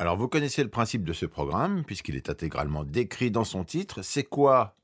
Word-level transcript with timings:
Alors, 0.00 0.16
vous 0.16 0.28
connaissez 0.28 0.62
le 0.62 0.70
principe 0.70 1.04
de 1.04 1.12
ce 1.12 1.26
programme, 1.26 1.84
puisqu'il 1.84 2.16
est 2.16 2.30
intégralement 2.30 2.84
décrit 2.84 3.30
dans 3.30 3.44
son 3.44 3.64
titre. 3.64 4.00
C'est 4.00 4.24
quoi 4.24 4.74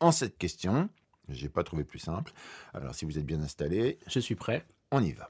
en 0.00 0.10
cette 0.10 0.38
question? 0.38 0.88
J'ai 1.28 1.48
pas 1.48 1.62
trouvé 1.62 1.84
plus 1.84 2.00
simple. 2.00 2.32
Alors, 2.74 2.92
si 2.92 3.04
vous 3.04 3.16
êtes 3.16 3.24
bien 3.24 3.40
installé, 3.40 3.96
Je 4.08 4.18
suis 4.18 4.34
prêt. 4.34 4.66
on 4.90 5.00
y 5.04 5.12
va. 5.12 5.28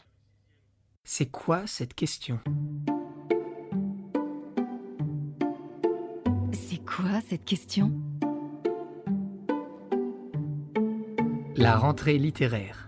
C'est 1.04 1.26
quoi 1.26 1.66
cette 1.66 1.92
question? 1.92 2.40
C'est 6.52 6.82
quoi 6.86 7.20
cette 7.28 7.44
question? 7.44 7.92
La 11.56 11.76
rentrée 11.76 12.16
littéraire. 12.16 12.85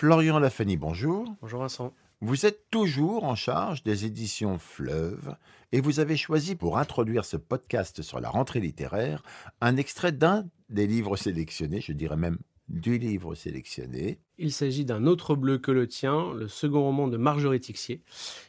Florian 0.00 0.38
Lafani, 0.38 0.78
bonjour. 0.78 1.26
Bonjour 1.42 1.60
Vincent. 1.60 1.92
Vous 2.22 2.46
êtes 2.46 2.70
toujours 2.70 3.24
en 3.24 3.34
charge 3.34 3.82
des 3.82 4.06
éditions 4.06 4.56
Fleuve 4.56 5.36
et 5.72 5.82
vous 5.82 6.00
avez 6.00 6.16
choisi 6.16 6.54
pour 6.54 6.78
introduire 6.78 7.26
ce 7.26 7.36
podcast 7.36 8.00
sur 8.00 8.18
la 8.18 8.30
rentrée 8.30 8.60
littéraire 8.60 9.22
un 9.60 9.76
extrait 9.76 10.12
d'un 10.12 10.46
des 10.70 10.86
livres 10.86 11.18
sélectionnés, 11.18 11.82
je 11.82 11.92
dirais 11.92 12.16
même 12.16 12.38
du 12.70 12.96
livre 12.96 13.34
sélectionné. 13.34 14.18
Il 14.38 14.52
s'agit 14.52 14.86
d'un 14.86 15.04
autre 15.04 15.34
bleu 15.34 15.58
que 15.58 15.70
le 15.70 15.86
tien, 15.86 16.32
le 16.32 16.48
second 16.48 16.80
roman 16.80 17.06
de 17.06 17.18
Marjorie 17.18 17.60
Tixier, 17.60 18.02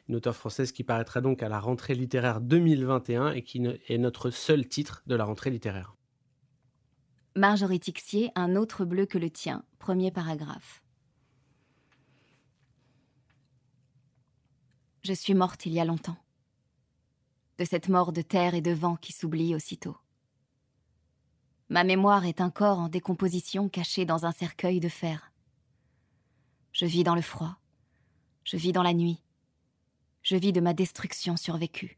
une 0.07 0.15
auteure 0.15 0.37
française 0.37 0.71
qui 0.71 0.85
paraîtra 0.85 1.19
donc 1.19 1.43
à 1.43 1.49
la 1.49 1.59
rentrée 1.59 1.95
littéraire 1.95 2.39
2021 2.39 3.33
et 3.33 3.41
qui 3.41 3.61
est 3.89 3.97
notre 3.97 4.29
seul 4.29 4.69
titre 4.69 5.03
de 5.05 5.15
la 5.15 5.25
rentrée 5.25 5.49
littéraire. 5.49 5.97
Marjorie 7.35 7.81
Tixier, 7.81 8.31
un 8.35 8.55
autre 8.55 8.85
bleu 8.85 9.05
que 9.05 9.17
le 9.17 9.29
tien. 9.29 9.65
Premier 9.79 10.11
paragraphe. 10.11 10.81
Je 15.03 15.13
suis 15.13 15.33
morte 15.33 15.65
il 15.65 15.73
y 15.73 15.79
a 15.79 15.85
longtemps. 15.85 16.17
De 17.57 17.65
cette 17.65 17.89
mort 17.89 18.13
de 18.13 18.21
terre 18.21 18.53
et 18.53 18.61
de 18.61 18.71
vent 18.71 18.95
qui 18.95 19.13
s'oublie 19.13 19.55
aussitôt. 19.55 19.97
Ma 21.69 21.83
mémoire 21.83 22.25
est 22.25 22.41
un 22.41 22.51
corps 22.51 22.79
en 22.79 22.89
décomposition 22.89 23.69
caché 23.69 24.05
dans 24.05 24.25
un 24.25 24.31
cercueil 24.31 24.79
de 24.79 24.89
fer. 24.89 25.31
Je 26.71 26.85
vis 26.85 27.03
dans 27.03 27.15
le 27.15 27.21
froid. 27.21 27.57
Je 28.43 28.57
vis 28.57 28.73
dans 28.73 28.83
la 28.83 28.93
nuit. 28.93 29.23
Je 30.21 30.35
vis 30.35 30.53
de 30.53 30.61
ma 30.61 30.73
destruction 30.73 31.35
survécue. 31.35 31.97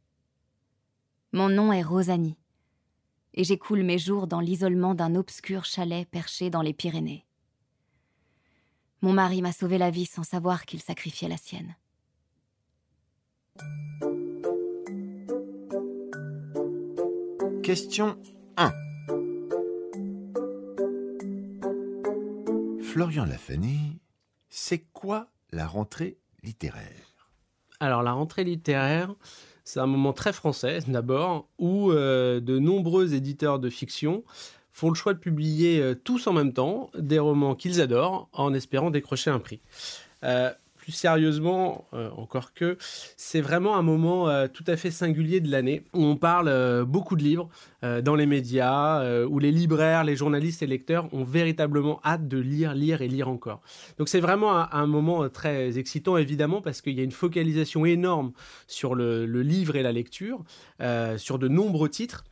Mon 1.34 1.50
nom 1.50 1.74
est 1.74 1.84
Rosanie 1.84 2.38
et 3.34 3.44
j'écoule 3.44 3.84
mes 3.84 3.98
jours 3.98 4.28
dans 4.28 4.40
l'isolement 4.40 4.96
d'un 4.96 5.16
obscur 5.16 5.66
chalet 5.66 6.08
perché 6.08 6.50
dans 6.50 6.62
les 6.62 6.74
Pyrénées. 6.74 7.26
Mon 9.02 9.12
mari 9.12 9.42
m'a 9.42 9.52
sauvé 9.52 9.78
la 9.78 9.90
vie 9.90 10.06
sans 10.06 10.24
savoir 10.24 10.66
qu'il 10.66 10.81
sacrifiait 10.81 11.28
la 11.28 11.38
sienne. 11.38 11.76
Question 17.64 18.18
1. 18.58 18.73
Florian 22.81 23.24
Lafani, 23.24 24.02
c'est 24.50 24.80
quoi 24.92 25.28
la 25.54 25.66
rentrée 25.66 26.18
littéraire? 26.44 26.84
Alors 27.80 28.04
la 28.04 28.12
rentrée 28.12 28.44
littéraire, 28.44 29.16
c'est 29.64 29.80
un 29.80 29.86
moment 29.86 30.12
très 30.12 30.34
français 30.34 30.80
d'abord, 30.90 31.48
où 31.58 31.92
euh, 31.92 32.42
de 32.42 32.59
nombreux 32.59 33.14
éditeurs 33.14 33.59
de 33.59 33.70
fiction 33.70 34.26
font 34.74 34.90
le 34.90 34.96
choix 34.96 35.14
de 35.14 35.20
publier 35.20 35.80
euh, 35.80 35.96
tous 35.96 36.28
en 36.28 36.34
même 36.34 36.52
temps 36.52 36.92
des 36.98 37.20
romans 37.20 37.56
qu'ils 37.56 37.80
adorent 37.80 38.28
en 38.34 38.54
espérant 38.54 38.92
décrocher 38.92 39.30
un 39.30 39.40
prix. 39.40 39.62
Euh, 40.26 40.52
plus 40.84 40.92
sérieusement, 40.92 41.88
euh, 41.94 42.09
encore 42.18 42.53
que, 42.53 42.78
c'est 43.16 43.40
vraiment 43.40 43.78
un 43.78 43.81
moment 43.81 44.28
euh, 44.28 44.50
tout 44.52 44.66
à 44.68 44.75
fait 44.75 44.91
singulier 44.91 45.40
de 45.40 45.50
l'année 45.50 45.85
où 45.94 46.03
on 46.03 46.18
parle 46.18 46.50
euh, 46.50 46.84
beaucoup 46.84 47.16
de 47.16 47.24
livres 47.24 47.47
dans 48.02 48.16
les 48.16 48.25
médias, 48.25 49.25
où 49.25 49.40
les 49.40 49.52
libraires, 49.52 50.06
les 50.06 50.16
journalistes 50.16 50.63
et 50.63 50.68
lecteurs 50.68 51.13
ont 51.13 51.25
véritablement 51.25 52.00
hâte 52.06 52.30
de 52.30 52.38
lire, 52.38 52.74
lire 52.74 53.02
et 53.02 53.09
lire 53.09 53.28
encore. 53.28 53.59
Donc 53.97 54.08
c'est 54.08 54.22
vraiment 54.22 54.74
un, 54.74 54.88
moment 54.88 55.28
très 55.28 55.78
excitant 55.78 56.16
évidemment 56.16 56.62
parce 56.62 56.80
qu'il 56.80 56.94
y 56.94 57.02
a 57.02 57.03
une 57.03 57.12
focalisation 57.12 57.85
énorme 57.85 58.31
sur 58.68 58.96
le, 58.96 59.25
livre 59.25 59.75
et 59.75 59.84
la 59.84 59.91
lecture, 59.91 60.46
sur 61.18 61.40
de 61.40 61.50
nombreux 61.50 61.90
titres. 61.90 62.24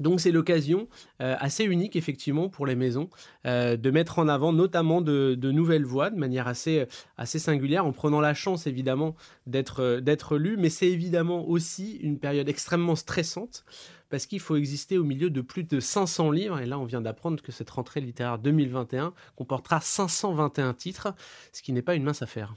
Donc 0.00 0.20
c'est 0.20 0.32
l'occasion 0.32 0.88
euh, 1.20 1.36
assez 1.38 1.64
unique 1.64 1.94
effectivement 1.94 2.48
pour 2.48 2.66
les 2.66 2.74
maisons 2.74 3.10
euh, 3.46 3.76
de 3.76 3.90
mettre 3.90 4.18
en 4.18 4.28
avant 4.28 4.52
notamment 4.52 5.02
de, 5.02 5.36
nouvelles 5.52 5.84
voix 5.84 6.10
de 6.10 6.18
manière 6.18 6.48
assez, 6.48 6.86
assez 7.18 7.38
singulière 7.38 7.84
en 7.84 7.92
prenant 7.92 8.20
la 8.20 8.34
chance 8.34 8.66
évidemment 8.66 9.14
d'être 9.46 9.80
euh, 9.80 10.00
d'être 10.00 10.38
lu, 10.38 10.56
mais 10.56 10.70
c'est 10.70 10.88
évidemment 10.88 11.46
aussi 11.46 11.96
une 11.96 12.18
période 12.18 12.48
extrêmement 12.48 12.96
stressante 12.96 13.64
parce 14.08 14.26
qu'il 14.26 14.40
faut 14.40 14.56
exister 14.56 14.96
au 14.96 15.04
milieu 15.04 15.28
de 15.28 15.42
plus 15.42 15.64
de 15.64 15.78
500 15.78 16.30
livres 16.30 16.58
et 16.58 16.66
là 16.66 16.78
on 16.78 16.84
vient 16.84 17.02
d'apprendre 17.02 17.42
que 17.42 17.52
cette 17.52 17.70
rentrée 17.70 18.00
littéraire 18.00 18.38
2021 18.38 19.12
comportera 19.36 19.80
521 19.80 20.72
titres, 20.72 21.14
ce 21.52 21.60
qui 21.60 21.72
n'est 21.72 21.82
pas 21.82 21.94
une 21.94 22.04
mince 22.04 22.22
affaire. 22.22 22.54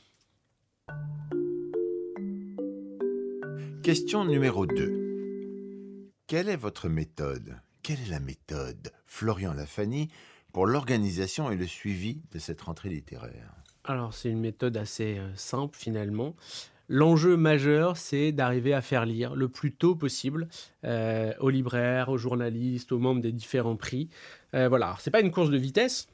Question 3.83 4.23
numéro 4.23 4.65
2. 4.65 5.02
Quelle 6.25 6.47
est 6.47 6.55
votre 6.55 6.87
méthode? 6.87 7.57
Quelle 7.81 7.99
est 7.99 8.09
la 8.09 8.21
méthode, 8.21 8.93
Florian 9.05 9.53
Lafani, 9.53 10.07
pour 10.53 10.65
l'organisation 10.65 11.51
et 11.51 11.57
le 11.57 11.67
suivi 11.67 12.21
de 12.31 12.39
cette 12.39 12.61
rentrée 12.61 12.87
littéraire? 12.87 13.53
Alors, 13.83 14.13
c'est 14.13 14.29
une 14.29 14.39
méthode 14.39 14.77
assez 14.77 15.17
euh, 15.17 15.29
simple 15.35 15.77
finalement. 15.77 16.33
L'enjeu 16.87 17.35
majeur, 17.35 17.97
c'est 17.97 18.31
d'arriver 18.31 18.73
à 18.73 18.81
faire 18.81 19.05
lire 19.05 19.35
le 19.35 19.49
plus 19.49 19.73
tôt 19.73 19.95
possible 19.95 20.47
euh, 20.85 21.33
aux 21.41 21.49
libraires, 21.49 22.07
aux 22.07 22.17
journalistes, 22.17 22.93
aux 22.93 22.99
membres 22.99 23.21
des 23.21 23.33
différents 23.33 23.75
prix. 23.75 24.09
Euh, 24.53 24.69
voilà, 24.69 24.95
c'est 24.99 25.11
pas 25.11 25.21
une 25.21 25.31
course 25.31 25.49
de 25.49 25.57
vitesse. 25.57 26.07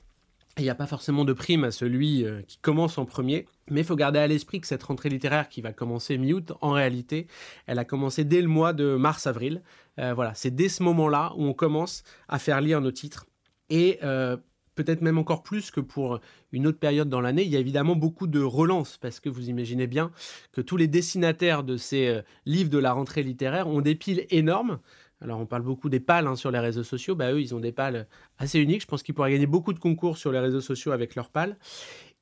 Il 0.59 0.63
n'y 0.63 0.69
a 0.69 0.75
pas 0.75 0.87
forcément 0.87 1.23
de 1.23 1.31
prime 1.31 1.63
à 1.63 1.71
celui 1.71 2.25
euh, 2.25 2.41
qui 2.41 2.57
commence 2.57 2.97
en 2.97 3.05
premier, 3.05 3.47
mais 3.71 3.81
il 3.81 3.85
faut 3.85 3.95
garder 3.95 4.19
à 4.19 4.27
l'esprit 4.27 4.59
que 4.59 4.67
cette 4.67 4.83
rentrée 4.83 5.07
littéraire 5.07 5.47
qui 5.47 5.61
va 5.61 5.71
commencer 5.71 6.17
mi-août, 6.17 6.51
en 6.59 6.71
réalité, 6.71 7.27
elle 7.65 7.79
a 7.79 7.85
commencé 7.85 8.25
dès 8.25 8.41
le 8.41 8.49
mois 8.49 8.73
de 8.73 8.95
mars-avril. 8.95 9.61
Euh, 9.99 10.13
voilà, 10.13 10.33
c'est 10.35 10.51
dès 10.51 10.67
ce 10.67 10.83
moment-là 10.83 11.31
où 11.37 11.45
on 11.45 11.53
commence 11.53 12.03
à 12.27 12.39
faire 12.39 12.59
lire 12.59 12.81
nos 12.81 12.91
titres. 12.91 13.25
Et 13.69 13.99
euh, 14.03 14.35
peut-être 14.75 15.01
même 15.01 15.17
encore 15.17 15.43
plus 15.43 15.71
que 15.71 15.79
pour 15.79 16.19
une 16.51 16.67
autre 16.67 16.79
période 16.79 17.07
dans 17.07 17.21
l'année, 17.21 17.43
il 17.43 17.49
y 17.49 17.55
a 17.55 17.59
évidemment 17.59 17.95
beaucoup 17.95 18.27
de 18.27 18.41
relances, 18.41 18.97
parce 18.97 19.21
que 19.21 19.29
vous 19.29 19.49
imaginez 19.49 19.87
bien 19.87 20.11
que 20.51 20.59
tous 20.59 20.75
les 20.75 20.87
dessinataires 20.87 21.63
de 21.63 21.77
ces 21.77 22.21
livres 22.45 22.69
de 22.69 22.79
la 22.79 22.91
rentrée 22.91 23.23
littéraire 23.23 23.67
ont 23.69 23.81
des 23.81 23.95
piles 23.95 24.25
énormes. 24.29 24.79
Alors 25.21 25.39
on 25.39 25.45
parle 25.45 25.63
beaucoup 25.63 25.89
des 25.89 25.99
pales 25.99 26.27
hein, 26.27 26.35
sur 26.35 26.49
les 26.49 26.59
réseaux 26.59 26.83
sociaux, 26.83 27.15
bah 27.15 27.33
eux 27.33 27.41
ils 27.41 27.53
ont 27.53 27.59
des 27.59 27.73
pales 27.73 28.07
assez 28.37 28.59
uniques, 28.59 28.81
je 28.81 28.87
pense 28.87 29.03
qu'ils 29.03 29.13
pourraient 29.13 29.31
gagner 29.31 29.47
beaucoup 29.47 29.73
de 29.73 29.79
concours 29.79 30.17
sur 30.17 30.31
les 30.31 30.39
réseaux 30.39 30.61
sociaux 30.61 30.91
avec 30.91 31.15
leurs 31.15 31.29
pales. 31.29 31.57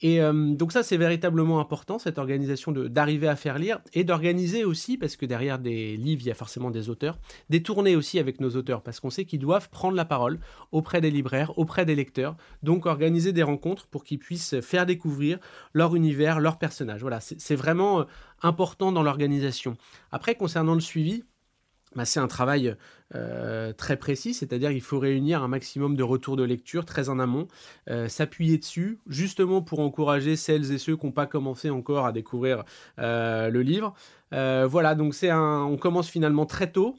Et 0.01 0.21
euh, 0.21 0.53
donc 0.53 0.71
ça, 0.71 0.83
c'est 0.83 0.97
véritablement 0.97 1.59
important, 1.59 1.97
cette 1.97 2.19
organisation 2.19 2.71
d'arriver 2.71 3.27
à 3.27 3.35
faire 3.35 3.57
lire 3.57 3.79
et 3.93 4.03
d'organiser 4.03 4.63
aussi, 4.63 4.95
parce 4.95 5.15
que 5.15 5.25
derrière 5.25 5.57
des 5.57 5.97
livres, 5.97 6.21
il 6.21 6.27
y 6.27 6.31
a 6.31 6.35
forcément 6.35 6.69
des 6.69 6.89
auteurs, 6.89 7.17
des 7.49 7.63
tournées 7.63 7.95
aussi 7.95 8.19
avec 8.19 8.39
nos 8.39 8.51
auteurs, 8.51 8.83
parce 8.83 8.99
qu'on 8.99 9.09
sait 9.09 9.25
qu'ils 9.25 9.39
doivent 9.39 9.69
prendre 9.69 9.95
la 9.95 10.05
parole 10.05 10.39
auprès 10.71 11.01
des 11.01 11.09
libraires, 11.09 11.57
auprès 11.57 11.83
des 11.83 11.95
lecteurs, 11.95 12.35
donc 12.61 12.85
organiser 12.85 13.33
des 13.33 13.41
rencontres 13.41 13.87
pour 13.87 14.03
qu'ils 14.03 14.19
puissent 14.19 14.59
faire 14.61 14.85
découvrir 14.85 15.39
leur 15.73 15.95
univers, 15.95 16.39
leurs 16.39 16.59
personnages. 16.59 17.01
Voilà, 17.01 17.19
c'est 17.19 17.41
c'est 17.41 17.55
vraiment 17.55 18.01
euh, 18.01 18.03
important 18.41 18.91
dans 18.91 19.01
l'organisation. 19.01 19.77
Après, 20.11 20.35
concernant 20.35 20.75
le 20.75 20.79
suivi, 20.79 21.23
bah, 21.97 22.05
c'est 22.05 22.19
un 22.19 22.27
travail 22.27 22.75
euh, 23.15 23.73
très 23.73 23.97
précis, 23.97 24.35
c'est-à-dire 24.35 24.69
il 24.69 24.81
faut 24.81 24.99
réunir 24.99 25.41
un 25.41 25.47
maximum 25.47 25.95
de 25.95 26.03
retours 26.03 26.35
de 26.35 26.43
lecture 26.43 26.85
très 26.85 27.09
en 27.09 27.17
amont, 27.17 27.47
euh, 27.89 28.07
s'appuyer 28.07 28.59
dessus, 28.59 28.99
justement 29.07 29.63
pour 29.63 29.79
encourager 29.79 30.35
celles 30.35 30.71
et 30.71 30.77
ceux 30.77 30.95
qui 30.95 31.07
n'ont 31.07 31.11
pas 31.11 31.25
commencé 31.25 31.71
encore 31.71 32.05
à 32.05 32.11
découvrir 32.11 32.65
euh, 32.99 33.49
le 33.49 33.61
livre. 33.63 33.95
Voilà, 34.31 34.93
donc 34.93 35.15
c'est 35.15 35.31
un, 35.31 35.63
on 35.63 35.77
commence 35.77 36.07
finalement 36.07 36.45
très 36.45 36.71
tôt. 36.71 36.95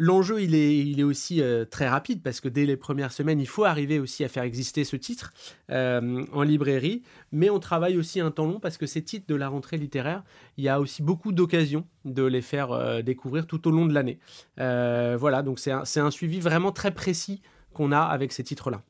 L'enjeu, 0.00 0.40
il 0.40 0.54
est, 0.54 1.02
aussi 1.02 1.42
euh, 1.42 1.64
très 1.64 1.88
rapide 1.88 2.22
parce 2.22 2.40
que 2.40 2.48
dès 2.48 2.66
les 2.66 2.76
premières 2.76 3.10
semaines, 3.10 3.40
il 3.40 3.48
faut 3.48 3.64
arriver 3.64 3.98
aussi 3.98 4.22
à 4.22 4.28
faire 4.28 4.44
exister 4.44 4.84
ce 4.84 4.94
titre 4.94 5.32
euh, 5.70 6.24
en 6.32 6.42
librairie. 6.42 7.02
Mais 7.32 7.50
on 7.50 7.58
travaille 7.58 7.98
aussi 7.98 8.20
un 8.20 8.30
temps 8.30 8.46
long 8.46 8.60
parce 8.60 8.76
que 8.76 8.86
ces 8.86 9.02
titres 9.02 9.26
de 9.26 9.34
la 9.34 9.48
rentrée 9.48 9.76
littéraire, 9.76 10.22
il 10.56 10.62
y 10.62 10.68
a 10.68 10.80
aussi 10.80 11.02
beaucoup 11.02 11.32
d'occasions 11.32 11.84
de 12.04 12.22
les 12.22 12.42
faire 12.42 12.70
euh, 12.70 13.02
découvrir 13.02 13.48
tout 13.48 13.66
au 13.66 13.72
long 13.72 13.86
de 13.86 13.92
l'année. 13.92 14.20
Voilà, 14.56 15.42
donc 15.42 15.58
c'est 15.58 15.72
un, 15.72 15.84
c'est 15.84 16.00
un 16.00 16.12
suivi 16.12 16.38
vraiment 16.38 16.70
très 16.70 16.92
précis 16.92 17.42
qu'on 17.72 17.90
a 17.90 18.00
avec 18.00 18.32
ces 18.32 18.44
titres-là. 18.44 18.82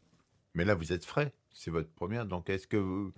Mais 0.55 0.67
là, 0.67 0.75
vous 0.75 0.93
êtes 0.93 1.07
frais. 1.07 1.33
C'est 1.55 1.71
votre 1.71 1.91
première. 1.91 2.27
Donc, 2.27 2.51
est-ce 2.51 2.67
que 2.67 2.77
vous, 2.77 3.13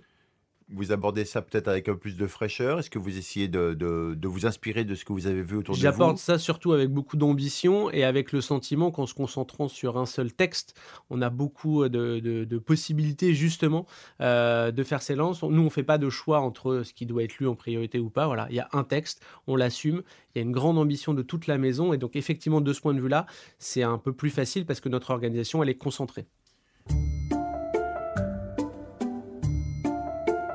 vous 0.73 0.91
abordez 0.91 1.25
ça 1.25 1.41
peut-être 1.41 1.67
avec 1.67 1.89
un 1.89 1.93
peu 1.93 1.99
plus 1.99 2.17
de 2.17 2.27
fraîcheur? 2.27 2.79
Est-ce 2.79 2.89
que 2.89 2.99
vous 2.99 3.17
essayez 3.17 3.47
de, 3.47 3.73
de- 3.73 4.27
vous 4.27 4.45
inspirer 4.45 4.85
de 4.85 4.95
ce 4.95 5.03
que 5.05 5.13
vous 5.13 5.27
avez 5.27 5.41
vu 5.43 5.57
autour 5.57 5.75
de 5.75 5.77
vous? 5.77 5.83
J'apporte 5.83 6.17
ça 6.17 6.39
surtout 6.39 6.71
avec 6.71 6.89
beaucoup 6.89 7.17
d'ambition 7.17 7.91
et 7.91 8.03
avec 8.03 8.31
le 8.31 8.41
sentiment 8.41 8.91
qu'en 8.91 9.05
se 9.05 9.13
concentrant 9.13 9.67
sur 9.67 9.97
un 9.97 10.05
seul 10.05 10.31
texte, 10.31 10.75
on 11.09 11.21
a 11.21 11.29
beaucoup 11.29 11.87
de, 11.89 12.19
de- 12.19 12.45
de 12.45 12.57
possibilités 12.57 13.33
justement 13.33 13.85
euh, 14.21 14.71
de 14.71 14.83
faire 14.83 15.01
ses 15.01 15.15
lances. 15.15 15.43
Nous, 15.43 15.61
on 15.61 15.69
fait 15.69 15.83
pas 15.83 15.97
de 15.97 16.09
choix 16.09 16.39
entre 16.39 16.83
ce 16.83 16.93
qui 16.93 17.05
doit 17.05 17.23
être 17.23 17.37
lu 17.39 17.47
en 17.47 17.55
priorité 17.55 17.99
ou 17.99 18.09
pas. 18.09 18.25
Voilà, 18.27 18.47
il 18.49 18.55
y 18.55 18.59
a 18.59 18.69
un 18.71 18.83
texte, 18.83 19.21
on 19.47 19.55
l'assume. 19.55 20.01
Il 20.33 20.39
y 20.39 20.41
a 20.41 20.43
une 20.43 20.53
grande 20.53 20.77
ambition 20.77 21.13
de 21.13 21.21
toute 21.21 21.47
la 21.47 21.57
maison 21.57 21.91
et 21.91 21.97
donc 21.97 22.15
effectivement 22.15 22.61
de 22.61 22.71
ce 22.71 22.79
point 22.79 22.93
de 22.93 23.01
vue-là, 23.01 23.25
c'est 23.59 23.83
un 23.83 23.97
peu 23.97 24.13
plus 24.13 24.29
facile 24.29 24.65
parce 24.65 24.79
que 24.79 24.87
notre 24.89 25.11
organisation 25.11 25.61
elle 25.61 25.69
est 25.69 25.75
concentrée. 25.75 26.25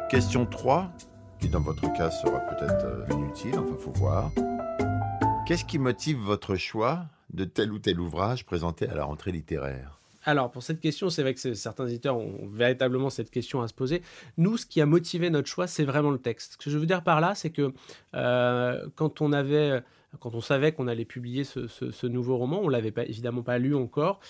Question 0.09 0.47
3, 0.47 0.89
qui 1.41 1.49
dans 1.49 1.61
votre 1.61 1.93
cas 1.93 2.13
sera 2.13 2.39
peut-être 2.39 2.85
euh, 2.85 3.07
inutile, 3.11 3.59
enfin 3.59 3.75
faut 3.77 3.91
voir. 3.91 4.31
Qu'est-ce 5.47 5.65
qui 5.65 5.81
motive 5.81 6.19
votre 6.19 6.55
choix 6.55 7.07
de 7.35 7.45
tel 7.45 7.73
ou 7.73 7.81
tel 7.81 7.99
ouvrage 7.99 8.47
présenté 8.47 8.89
à 8.89 8.95
la 8.95 9.03
rentrée 9.03 9.33
littéraire? 9.33 9.99
Alors, 10.25 10.53
pour 10.53 10.63
cette 10.63 10.81
question, 10.81 11.11
c'est 11.11 11.23
vrai 11.23 11.35
que 11.35 11.55
certains 11.55 11.89
éditeurs 11.89 12.17
ont 12.17 12.49
véritablement 12.53 13.11
cette 13.11 13.33
question 13.33 13.63
à 13.63 13.69
se 13.69 13.75
poser. 13.75 14.01
Nous, 14.39 14.57
ce 14.59 14.67
qui 14.67 14.81
a 14.81 14.87
motivé 14.87 15.29
notre 15.29 15.49
choix, 15.49 15.67
c'est 15.67 15.85
vraiment 15.85 16.13
le 16.13 16.19
texte. 16.19 16.53
Ce 16.53 16.57
que 16.59 16.71
je 16.71 16.79
veux 16.79 16.87
dire 16.87 17.03
par 17.03 17.21
là, 17.21 17.35
c'est 17.35 17.51
que 17.51 17.73
euh, 18.15 18.87
quand 18.95 19.21
on 19.21 19.33
avait, 19.33 19.83
quand 20.21 20.35
on 20.35 20.41
savait 20.41 20.73
qu'on 20.73 20.89
allait 20.89 21.05
publier 21.05 21.45
ce, 21.45 22.07
nouveau 22.07 22.37
roman, 22.37 22.61
on 22.63 22.69
l'avait 22.69 22.91
pas, 22.91 23.05
évidemment 23.05 23.43
pas 23.43 23.59
lu 23.59 23.75
encore, 23.75 24.21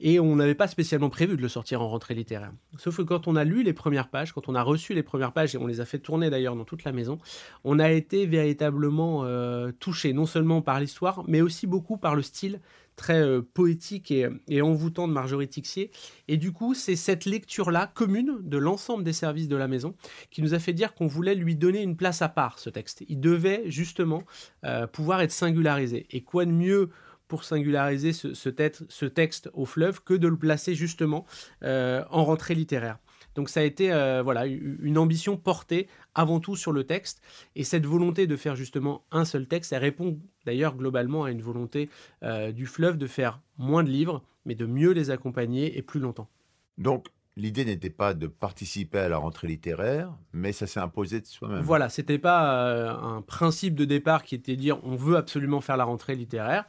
et 0.00 0.20
on 0.20 0.36
n'avait 0.36 0.54
pas 0.54 0.68
spécialement 0.68 1.10
prévu 1.10 1.36
de 1.36 1.42
le 1.42 1.48
sortir 1.48 1.82
en 1.82 1.88
rentrée 1.88 2.14
littéraire. 2.14 2.52
Sauf 2.78 2.96
que 2.98 3.02
quand 3.02 3.26
on 3.28 3.36
a 3.36 3.44
lu 3.44 3.62
les 3.62 3.72
premières 3.72 4.08
pages, 4.08 4.32
quand 4.32 4.48
on 4.48 4.54
a 4.54 4.62
reçu 4.62 4.94
les 4.94 5.02
premières 5.02 5.32
pages, 5.32 5.54
et 5.54 5.58
on 5.58 5.66
les 5.66 5.80
a 5.80 5.84
fait 5.84 5.98
tourner 5.98 6.30
d'ailleurs 6.30 6.56
dans 6.56 6.64
toute 6.64 6.84
la 6.84 6.92
maison, 6.92 7.18
on 7.64 7.78
a 7.78 7.90
été 7.90 8.26
véritablement 8.26 9.24
euh, 9.24 9.72
touché, 9.78 10.12
non 10.12 10.26
seulement 10.26 10.62
par 10.62 10.80
l'histoire, 10.80 11.24
mais 11.26 11.40
aussi 11.40 11.66
beaucoup 11.66 11.96
par 11.96 12.14
le 12.14 12.22
style 12.22 12.60
très 12.96 13.20
euh, 13.20 13.42
poétique 13.42 14.10
et, 14.10 14.62
envoûtant 14.62 15.08
de 15.08 15.12
Marjorie 15.12 15.48
Tixier. 15.48 15.90
Et 16.28 16.36
du 16.36 16.52
coup, 16.52 16.74
c'est 16.74 16.96
cette 16.96 17.24
lecture-là 17.24 17.90
commune 17.92 18.38
de 18.42 18.58
l'ensemble 18.58 19.04
des 19.04 19.12
services 19.12 19.48
de 19.48 19.56
la 19.56 19.68
maison 19.68 19.94
qui 20.30 20.42
nous 20.42 20.54
a 20.54 20.58
fait 20.58 20.72
dire 20.72 20.94
qu'on 20.94 21.06
voulait 21.06 21.34
lui 21.34 21.56
donner 21.56 21.82
une 21.82 21.96
place 21.96 22.22
à 22.22 22.28
part, 22.28 22.58
ce 22.58 22.70
texte. 22.70 23.04
Il 23.08 23.20
devait 23.20 23.64
justement 23.66 24.22
euh, 24.64 24.86
pouvoir 24.86 25.20
être 25.20 25.32
singularisé. 25.32 26.06
Et 26.10 26.22
quoi 26.22 26.44
de 26.44 26.52
mieux 26.52 26.90
pour 27.28 27.44
singulariser 27.44 28.12
ce, 28.12 28.34
ce 28.34 28.48
texte, 28.48 28.84
ce 28.88 29.06
texte 29.06 29.50
au 29.54 29.64
fleuve 29.64 30.02
que 30.02 30.14
de 30.14 30.28
le 30.28 30.36
placer 30.36 30.74
justement 30.74 31.24
euh, 31.62 32.04
en 32.10 32.24
rentrée 32.24 32.54
littéraire? 32.54 32.98
Donc 33.34 33.48
ça 33.48 33.60
a 33.60 33.62
été 33.62 33.92
euh, 33.92 34.22
voilà 34.22 34.46
une 34.46 34.98
ambition 34.98 35.36
portée 35.36 35.88
avant 36.14 36.40
tout 36.40 36.56
sur 36.56 36.72
le 36.72 36.84
texte 36.84 37.22
et 37.56 37.64
cette 37.64 37.86
volonté 37.86 38.26
de 38.26 38.36
faire 38.36 38.56
justement 38.56 39.04
un 39.10 39.24
seul 39.24 39.46
texte, 39.46 39.72
elle 39.72 39.82
répond 39.82 40.18
d'ailleurs 40.46 40.76
globalement 40.76 41.24
à 41.24 41.30
une 41.30 41.42
volonté 41.42 41.90
euh, 42.22 42.52
du 42.52 42.66
fleuve 42.66 42.96
de 42.98 43.06
faire 43.06 43.40
moins 43.58 43.82
de 43.82 43.90
livres 43.90 44.22
mais 44.44 44.54
de 44.54 44.66
mieux 44.66 44.92
les 44.92 45.10
accompagner 45.10 45.76
et 45.76 45.82
plus 45.82 46.00
longtemps. 46.00 46.28
Donc, 46.76 47.08
l'idée 47.36 47.64
n'était 47.64 47.90
pas 47.90 48.14
de 48.14 48.26
participer 48.26 48.98
à 48.98 49.08
la 49.08 49.16
rentrée 49.16 49.48
littéraire, 49.48 50.12
mais 50.32 50.52
ça 50.52 50.66
s'est 50.66 50.80
imposé 50.80 51.20
de 51.20 51.26
soi-même. 51.26 51.60
Voilà, 51.60 51.88
c'était 51.88 52.18
pas 52.18 52.68
euh, 52.68 52.94
un 52.94 53.22
principe 53.22 53.74
de 53.74 53.84
départ 53.84 54.22
qui 54.22 54.34
était 54.34 54.56
de 54.56 54.60
dire 54.60 54.78
on 54.84 54.96
veut 54.96 55.16
absolument 55.16 55.60
faire 55.60 55.76
la 55.76 55.84
rentrée 55.84 56.14
littéraire. 56.14 56.64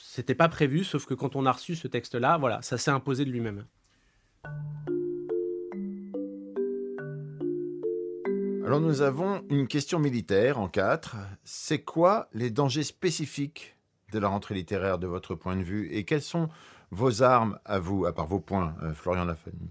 C'était 0.00 0.34
pas 0.34 0.48
prévu, 0.48 0.84
sauf 0.84 1.06
que 1.06 1.14
quand 1.14 1.36
on 1.36 1.44
a 1.44 1.52
reçu 1.52 1.74
ce 1.74 1.86
texte-là, 1.86 2.38
voilà, 2.38 2.62
ça 2.62 2.78
s'est 2.78 2.90
imposé 2.90 3.24
de 3.24 3.30
lui-même. 3.30 3.64
Alors, 8.66 8.80
nous 8.80 9.00
avons 9.02 9.44
une 9.48 9.68
question 9.68 10.00
militaire 10.00 10.58
en 10.58 10.68
quatre. 10.68 11.16
C'est 11.44 11.78
quoi 11.82 12.28
les 12.34 12.50
dangers 12.50 12.82
spécifiques 12.82 13.76
de 14.12 14.18
la 14.18 14.26
rentrée 14.28 14.56
littéraire 14.56 14.98
de 14.98 15.06
votre 15.06 15.36
point 15.36 15.54
de 15.56 15.62
vue 15.62 15.88
Et 15.92 16.02
quelles 16.04 16.20
sont 16.22 16.48
vos 16.90 17.22
armes 17.22 17.58
à 17.64 17.78
vous, 17.78 18.06
à 18.06 18.12
part 18.12 18.26
vos 18.26 18.40
points, 18.40 18.74
euh, 18.82 18.92
Florian 18.92 19.24
Lafani 19.24 19.70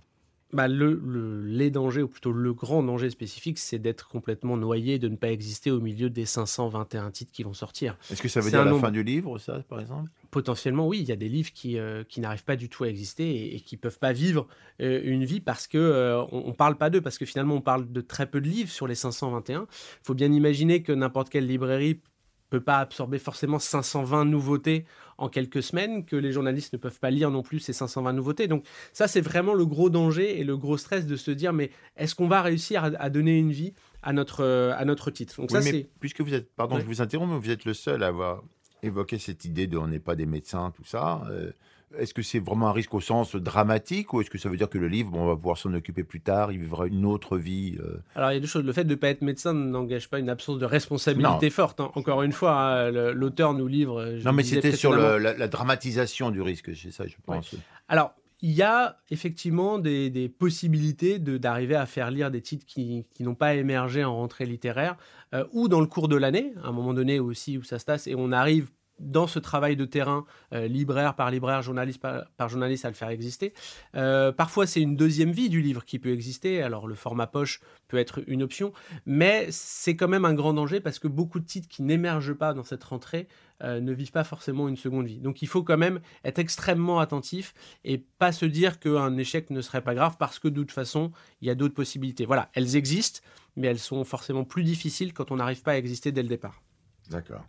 Bah, 0.54 0.70
le, 0.70 1.02
le- 1.06 1.42
les 1.46 1.72
dangers, 1.72 2.04
ou 2.04 2.08
plutôt 2.08 2.32
le 2.32 2.54
grand 2.54 2.84
danger 2.84 3.10
spécifique, 3.10 3.60
c'est 3.60 3.80
d'être 3.80 4.08
complètement 4.08 4.56
noyé, 4.56 4.98
de 4.98 5.10
ne 5.10 5.18
pas 5.18 5.30
exister 5.32 5.72
au 5.72 5.82
milieu 5.82 6.10
des 6.10 6.26
521 6.26 7.12
titres 7.12 7.34
qui 7.34 7.44
vont 7.44 7.54
sortir. 7.54 7.98
Est-ce 8.10 8.22
que 8.22 8.30
ça 8.30 8.40
veut 8.40 8.50
dire 8.50 8.62
un 8.62 8.66
la 8.66 8.72
nombre. 8.72 8.82
fin 8.82 8.92
du 8.92 9.04
livre, 9.04 9.38
ça, 9.40 9.60
par 9.68 9.82
exemple? 9.82 10.10
Potentiellement, 10.36 10.86
oui, 10.86 11.00
il 11.00 11.06
y 11.08 11.14
a 11.14 11.16
des 11.16 11.30
livres 11.30 11.54
qui, 11.54 11.80
euh, 11.80 12.04
qui 12.04 12.20
n'arrivent 12.20 12.44
pas 12.44 12.58
du 12.58 12.68
tout 12.68 12.84
à 12.84 12.90
exister 12.90 13.24
et, 13.24 13.56
et 13.56 13.60
qui 13.62 13.78
peuvent 13.78 14.00
pas 14.00 14.12
vivre 14.12 14.48
euh, 14.82 15.00
une 15.06 15.24
vie 15.24 15.40
parce 15.40 15.66
que 15.66 15.78
euh, 15.78 16.22
on, 16.34 16.44
on 16.48 16.52
parle 16.52 16.76
pas 16.78 16.90
d'eux, 16.90 17.00
parce 17.00 17.18
que 17.18 17.24
finalement 17.26 17.56
on 17.56 17.62
parle 17.62 17.90
de 17.90 18.02
très 18.02 18.26
peu 18.26 18.42
de 18.42 18.48
livres 18.50 18.70
sur 18.70 18.86
les 18.86 18.96
521. 18.96 19.62
Il 19.62 19.66
faut 20.04 20.14
bien 20.14 20.30
imaginer 20.34 20.84
que 20.84 20.92
n'importe 20.92 21.30
quelle 21.30 21.48
librairie 21.48 22.02
peut 22.50 22.60
pas 22.60 22.80
absorber 22.80 23.18
forcément 23.18 23.60
520 23.60 24.26
nouveautés 24.26 24.84
en 25.18 25.30
quelques 25.30 25.64
semaines, 25.64 26.04
que 26.04 26.18
les 26.18 26.34
journalistes 26.34 26.74
ne 26.74 26.78
peuvent 26.80 27.00
pas 27.00 27.12
lire 27.12 27.32
non 27.32 27.42
plus 27.42 27.60
ces 27.62 27.72
520 27.72 28.12
nouveautés. 28.12 28.48
Donc 28.50 28.66
ça, 28.92 29.08
c'est 29.08 29.22
vraiment 29.22 29.54
le 29.54 29.66
gros 29.66 29.90
danger 29.90 30.38
et 30.38 30.44
le 30.44 30.58
gros 30.58 30.76
stress 30.78 31.06
de 31.06 31.16
se 31.16 31.32
dire, 31.32 31.54
mais 31.54 31.72
est-ce 31.96 32.14
qu'on 32.14 32.28
va 32.28 32.42
réussir 32.42 32.84
à, 32.84 32.88
à 33.00 33.10
donner 33.10 33.38
une 33.38 33.52
vie 33.54 33.74
à 34.04 34.12
notre, 34.12 34.44
à 34.44 34.84
notre 34.84 35.12
titre? 35.12 35.38
Donc 35.38 35.50
Oui, 35.52 35.58
ça, 35.58 35.64
mais 35.64 35.72
c'est... 35.72 35.90
puisque 36.02 36.20
vous 36.20 36.34
êtes, 36.34 36.54
pardon, 36.56 36.76
Ouais. 36.76 36.82
je 36.82 36.88
vous 36.88 37.02
interromps, 37.02 37.32
mais 37.32 37.40
vous 37.40 37.52
êtes 37.52 37.64
le 37.64 37.74
seul 37.74 38.04
à 38.04 38.08
avoir 38.08 38.44
évoqué 38.84 39.18
cette 39.18 39.46
idée 39.46 39.68
de 39.68 39.78
on 39.78 39.88
n'est 39.88 40.00
pas 40.00 40.16
des 40.16 40.26
médecins, 40.26 40.72
tout 40.76 40.86
ça. 40.86 41.22
euh, 41.30 41.52
est-ce 41.98 42.14
que 42.14 42.22
c'est 42.24 42.40
vraiment 42.40 42.68
un 42.68 42.72
risque 42.74 42.94
au 42.94 43.00
sens 43.00 43.36
dramatique 43.36 44.12
ou 44.12 44.20
est-ce 44.20 44.30
que 44.30 44.38
ça 44.38 44.50
veut 44.50 44.58
dire 44.58 44.68
que 44.70 44.78
le 44.78 44.88
livre, 44.90 45.12
bon, 45.12 45.22
on 45.22 45.28
va 45.28 45.36
pouvoir 45.36 45.58
s'en 45.58 45.74
occuper 45.74 46.04
plus 46.04 46.20
tard, 46.20 46.52
il 46.52 46.60
vivra 46.60 46.88
une 46.88 47.06
autre 47.06 47.38
vie 47.38 47.78
euh, 47.80 47.98
Alors, 48.16 48.32
il 48.32 48.34
y 48.34 48.38
a 48.38 48.40
deux 48.42 48.48
choses. 48.48 48.66
Le 48.66 48.74
fait 48.74 48.84
de 48.84 48.90
ne 48.90 48.96
pas 48.96 49.08
être 49.10 49.22
médecin 49.22 49.54
n'engage 49.54 50.10
pas 50.10 50.20
une 50.20 50.28
absence 50.30 50.58
de 50.60 50.66
responsabilité 50.66 51.46
Non. 51.46 51.50
forte. 51.52 51.80
hein. 51.80 51.92
Encore 51.96 52.24
une 52.24 52.34
fois, 52.34 52.54
hein, 52.60 52.92
le- 52.92 53.14
l'auteur 53.14 53.54
nous 53.54 53.68
livre. 53.68 54.02
euh, 54.02 54.20
je 54.20 54.26
Non, 54.26 54.34
mais 54.34 54.44
c'était 54.44 54.74
sur 54.74 54.90
précédemment. 54.92 55.14
le- 55.18 55.24
la, 55.24 55.38
la 55.38 55.48
dramatisation 55.48 56.32
du 56.32 56.42
risque, 56.42 56.76
c'est 56.76 56.92
ça, 56.92 57.08
je 57.08 57.16
pense. 57.26 57.56
Alors, 57.88 58.14
il 58.46 58.52
y 58.52 58.62
a 58.62 59.00
effectivement 59.10 59.80
des, 59.80 60.30
possibilités 60.30 61.18
d'arriver 61.18 61.74
à 61.74 61.88
faire 61.88 62.12
lire 62.12 62.30
des 62.30 62.42
titres 62.42 62.64
qui, 62.68 63.08
qui 63.16 63.24
n'ont 63.24 63.34
pas 63.34 63.56
émergé 63.56 64.04
en 64.04 64.16
rentrée 64.16 64.46
littéraire 64.46 64.98
euh, 65.34 65.46
ou 65.52 65.68
dans 65.68 65.82
le 65.82 65.88
cours 65.88 66.08
de 66.08 66.16
l'année, 66.16 66.54
à 66.62 66.68
un 66.68 66.72
moment 66.72 66.94
donné 66.94 67.20
aussi 67.20 67.58
où 67.58 67.64
ça 67.64 67.80
se 67.80 67.86
tasse, 67.86 68.06
et 68.06 68.14
on 68.14 68.32
arrive 68.32 68.70
dans 69.00 69.28
ce 69.28 69.40
travail 69.40 69.76
de 69.76 69.86
terrain, 69.86 70.26
euh, 70.54 70.68
libraire 70.68 71.16
par 71.16 71.32
libraire, 71.32 71.62
journaliste 71.62 72.02
par, 72.02 72.50
journaliste, 72.50 72.86
à 72.86 72.90
le 72.90 72.96
faire 72.96 73.10
exister. 73.10 73.54
Euh, 73.96 74.32
parfois, 74.32 74.68
c'est 74.68 74.82
une 74.82 74.96
deuxième 74.96 75.32
vie 75.32 75.50
du 75.50 75.62
livre 75.62 75.84
qui 75.84 76.00
peut 76.00 76.12
exister. 76.12 76.62
Alors, 76.62 76.88
le 76.88 76.96
format 76.96 77.28
poche 77.28 77.60
peut 77.88 77.98
être 77.98 78.22
une 78.28 78.44
option, 78.44 78.74
mais 79.06 79.48
c'est 79.52 79.96
quand 79.96 80.08
même 80.08 80.26
un 80.26 80.34
grand 80.34 80.54
danger 80.54 80.80
parce 80.80 81.00
que 81.00 81.08
beaucoup 81.08 81.40
de 81.40 81.46
titres 81.46 81.68
qui 81.68 81.84
n'émergent 81.84 82.34
pas 82.34 82.54
dans 82.54 82.64
cette 82.64 82.84
rentrée 82.84 83.28
euh, 83.64 83.80
ne 83.80 83.94
vivent 83.94 84.12
pas 84.12 84.24
forcément 84.24 84.68
une 84.68 84.78
seconde 84.78 85.08
vie. 85.08 85.20
Donc, 85.20 85.42
il 85.42 85.48
faut 85.48 85.64
quand 85.64 85.78
même 85.78 86.00
être 86.24 86.40
extrêmement 86.40 87.00
attentif 87.00 87.54
et 87.84 87.98
pas 87.98 88.32
se 88.32 88.46
dire 88.46 88.80
qu'un 88.80 89.18
échec 89.18 89.50
ne 89.50 89.62
serait 89.62 89.82
pas 89.82 89.96
grave 89.96 90.16
parce 90.18 90.40
que 90.40 90.48
de 90.48 90.62
toute 90.62 90.72
façon, 90.72 91.12
il 91.42 91.48
y 91.48 91.52
a 91.52 91.56
d'autres 91.56 91.74
possibilités. 91.74 92.26
Voilà, 92.26 92.50
elles 92.54 92.76
existent, 92.76 93.22
mais 93.56 93.68
elles 93.68 93.80
sont 93.80 94.04
forcément 94.04 94.44
plus 94.44 94.64
difficiles 94.64 95.14
quand 95.14 95.32
on 95.32 95.38
n'arrive 95.38 95.62
pas 95.62 95.74
à 95.74 95.78
exister 95.78 96.12
dès 96.12 96.24
le 96.24 96.30
départ. 96.30 96.62
D'accord. 97.10 97.46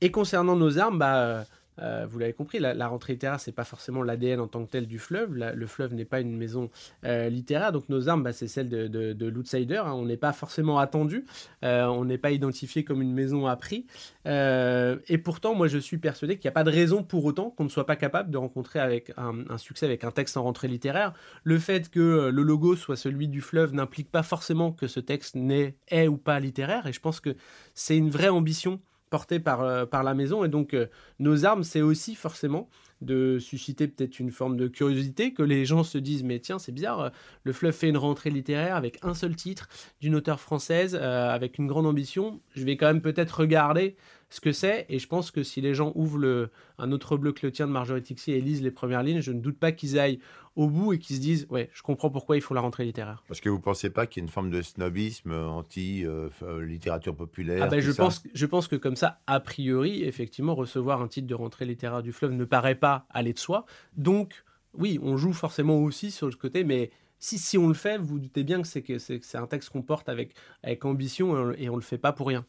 Et 0.00 0.10
concernant 0.10 0.54
nos 0.54 0.78
armes, 0.78 0.98
bah, 0.98 1.18
euh, 1.18 1.44
euh, 1.80 2.06
vous 2.08 2.18
l'avez 2.20 2.32
compris, 2.32 2.58
la, 2.60 2.88
rentrée 2.88 3.14
littéraire, 3.14 3.40
c'est 3.40 3.52
pas 3.52 3.64
forcément 3.64 4.02
l'ADN 4.02 4.40
en 4.40 4.46
tant 4.46 4.64
que 4.64 4.70
tel 4.70 4.86
du 4.86 4.98
fleuve. 4.98 5.34
Le 5.34 5.66
fleuve 5.66 5.94
n'est 5.94 6.04
pas 6.04 6.20
une 6.20 6.36
maison 6.36 6.70
euh, 7.04 7.28
littéraire, 7.28 7.72
donc 7.72 7.88
nos 7.88 8.08
armes, 8.08 8.22
bah, 8.22 8.32
c'est 8.32 8.46
celle 8.48 8.68
de, 8.68 8.86
de, 8.86 9.12
de 9.12 9.26
l'outsider. 9.26 9.76
hein. 9.76 9.92
On 9.92 10.04
n'est 10.04 10.16
pas 10.16 10.32
forcément 10.32 10.78
attendu, 10.78 11.24
on 11.62 12.04
n'est 12.04 12.18
pas 12.18 12.30
identifié 12.30 12.84
comme 12.84 13.02
une 13.02 13.12
maison 13.12 13.46
à 13.46 13.56
prix. 13.56 13.86
Et 14.24 15.18
pourtant, 15.18 15.54
moi, 15.54 15.66
je 15.66 15.78
suis 15.78 15.98
persuadé 15.98 16.36
qu'il 16.36 16.48
n'y 16.48 16.52
a 16.52 16.52
pas 16.52 16.64
de 16.64 16.70
raison 16.70 17.02
pour 17.02 17.24
autant 17.24 17.50
qu'on 17.50 17.64
ne 17.64 17.68
soit 17.68 17.86
pas 17.86 17.96
capable 17.96 18.30
de 18.30 18.38
rencontrer 18.38 18.78
avec 18.78 19.12
un, 19.16 19.44
un 19.48 19.58
succès 19.58 19.86
avec 19.86 20.04
un 20.04 20.10
texte 20.10 20.36
en 20.36 20.44
rentrée 20.44 20.68
littéraire. 20.68 21.12
Le 21.44 21.58
fait 21.58 21.90
que 21.90 22.28
le 22.32 22.42
logo 22.42 22.76
soit 22.76 22.96
celui 22.96 23.28
du 23.28 23.40
fleuve 23.40 23.74
n'implique 23.74 24.10
pas 24.10 24.22
forcément 24.22 24.72
que 24.72 24.86
ce 24.86 25.00
texte 25.00 25.34
n'est 25.34 25.76
est 25.88 26.08
ou 26.08 26.16
pas 26.16 26.38
littéraire. 26.40 26.86
Et 26.86 26.92
je 26.92 27.00
pense 27.00 27.20
que 27.20 27.36
c'est 27.74 27.96
une 27.96 28.10
vraie 28.10 28.28
ambition 28.28 28.80
portée 29.08 29.40
par, 29.40 29.62
euh, 29.62 29.86
par 29.86 30.02
la 30.02 30.14
maison. 30.14 30.44
Et 30.44 30.48
donc, 30.48 30.74
euh, 30.74 30.86
nos 31.18 31.44
armes, 31.44 31.64
c'est 31.64 31.82
aussi 31.82 32.14
forcément 32.14 32.68
de 33.00 33.38
susciter 33.38 33.86
peut-être 33.86 34.18
une 34.18 34.30
forme 34.30 34.56
de 34.56 34.66
curiosité, 34.66 35.32
que 35.32 35.42
les 35.42 35.64
gens 35.64 35.84
se 35.84 35.98
disent, 35.98 36.24
mais 36.24 36.40
tiens, 36.40 36.58
c'est 36.58 36.72
bizarre, 36.72 37.00
euh, 37.00 37.10
le 37.44 37.52
fleuve 37.52 37.74
fait 37.74 37.88
une 37.88 37.96
rentrée 37.96 38.30
littéraire 38.30 38.74
avec 38.74 38.98
un 39.02 39.14
seul 39.14 39.36
titre 39.36 39.68
d'une 40.00 40.16
auteure 40.16 40.40
française, 40.40 40.96
avec 40.96 41.58
une 41.58 41.68
grande 41.68 41.86
ambition. 41.86 42.40
Je 42.54 42.64
vais 42.64 42.76
quand 42.76 42.86
même 42.86 43.00
peut-être 43.00 43.40
regarder 43.40 43.96
ce 44.30 44.40
que 44.40 44.52
c'est. 44.52 44.86
Et 44.88 44.98
je 44.98 45.06
pense 45.06 45.30
que 45.30 45.42
si 45.42 45.60
les 45.60 45.74
gens 45.74 45.92
ouvrent 45.94 46.18
le, 46.18 46.50
un 46.78 46.92
autre 46.92 47.16
bleu 47.16 47.32
que 47.32 47.46
le 47.46 47.52
tien 47.52 47.66
de 47.66 47.72
Marjorie 47.72 48.02
Tixier 48.02 48.36
et 48.36 48.40
lisent 48.40 48.62
les 48.62 48.70
premières 48.70 49.02
lignes, 49.02 49.20
je 49.20 49.32
ne 49.32 49.40
doute 49.40 49.58
pas 49.58 49.72
qu'ils 49.72 49.98
aillent 49.98 50.20
au 50.56 50.68
bout 50.68 50.92
et 50.92 50.98
qu'ils 50.98 51.16
se 51.16 51.20
disent, 51.20 51.46
ouais, 51.50 51.70
je 51.72 51.82
comprends 51.82 52.10
pourquoi 52.10 52.36
il 52.36 52.42
faut 52.42 52.52
la 52.52 52.60
rentrée 52.60 52.84
littéraire. 52.84 53.22
Parce 53.28 53.40
que 53.40 53.48
vous 53.48 53.58
ne 53.58 53.62
pensez 53.62 53.90
pas 53.90 54.06
qu'il 54.06 54.20
y 54.20 54.22
a 54.22 54.26
une 54.26 54.30
forme 54.30 54.50
de 54.50 54.60
snobisme 54.60 55.32
anti-littérature 55.32 57.14
populaire 57.14 57.62
Ah 57.62 57.68
ben, 57.68 57.80
je, 57.80 57.92
pense, 57.92 58.22
je 58.34 58.46
pense 58.46 58.66
que 58.68 58.76
comme 58.76 58.96
ça, 58.96 59.20
a 59.26 59.40
priori, 59.40 60.02
effectivement, 60.02 60.54
recevoir 60.54 61.00
un 61.00 61.08
titre 61.08 61.28
de 61.28 61.34
rentrée 61.34 61.64
littéraire 61.64 62.02
du 62.02 62.12
fleuve 62.12 62.32
ne 62.32 62.44
paraît 62.44 62.74
pas 62.74 63.06
aller 63.10 63.32
de 63.32 63.38
soi. 63.38 63.66
Donc, 63.96 64.44
oui, 64.74 64.98
on 65.02 65.16
joue 65.16 65.32
forcément 65.32 65.78
aussi 65.78 66.10
sur 66.10 66.26
le 66.26 66.34
côté, 66.34 66.64
mais 66.64 66.90
si, 67.20 67.38
si 67.38 67.56
on 67.56 67.68
le 67.68 67.74
fait, 67.74 67.98
vous, 67.98 68.18
doutez 68.18 68.44
bien 68.44 68.62
que 68.62 68.98
c'est 68.98 69.36
un 69.36 69.46
texte 69.46 69.70
qu'on 69.70 69.82
porte 69.82 70.08
avec, 70.08 70.34
avec 70.62 70.84
ambition 70.84 71.52
et 71.52 71.68
on 71.68 71.74
ne 71.74 71.78
le 71.78 71.84
fait 71.84 71.98
pas 71.98 72.12
pour 72.12 72.28
rien. 72.28 72.44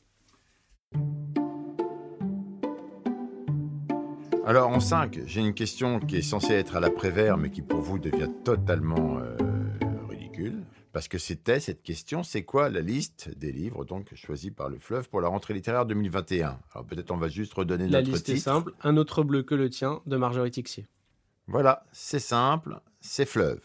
Alors 4.46 4.70
en 4.70 4.80
5, 4.80 5.22
j'ai 5.26 5.42
une 5.42 5.54
question 5.54 6.00
qui 6.00 6.18
est 6.18 6.22
censée 6.22 6.54
être 6.54 6.76
à 6.76 6.80
l'après-vert, 6.80 7.38
mais 7.38 7.52
qui 7.52 7.62
pour 7.62 7.82
vous 7.82 8.00
devient 8.00 8.30
totalement 8.44 9.20
euh, 9.20 9.36
ridicule. 10.10 10.64
Parce 10.92 11.08
que 11.08 11.20
c'était 11.20 11.60
cette 11.60 11.84
question, 11.84 12.24
c'est 12.24 12.44
quoi 12.44 12.70
la 12.70 12.82
liste 12.82 13.30
des 13.38 13.52
livres 13.52 13.86
donc 13.86 14.08
choisis 14.16 14.50
par 14.52 14.70
le 14.70 14.80
fleuve 14.80 15.08
pour 15.08 15.22
la 15.22 15.28
rentrée 15.28 15.54
littéraire 15.54 15.86
2021 15.86 16.58
Alors 16.74 16.86
peut-être 16.88 17.12
on 17.12 17.18
va 17.18 17.28
juste 17.28 17.54
redonner 17.54 17.88
La 17.88 18.00
notre 18.00 18.12
liste 18.12 18.26
titre. 18.26 18.38
est 18.38 18.42
simple, 18.42 18.74
un 18.82 18.98
autre 18.98 19.24
bleu 19.24 19.44
que 19.44 19.54
le 19.54 19.70
tien 19.70 20.02
de 20.08 20.18
Marjorie 20.18 20.50
Tixier. 20.52 20.88
Voilà, 21.48 21.86
c'est 21.92 22.20
simple, 22.20 22.80
c'est 23.02 23.26
fleuve. 23.26 23.62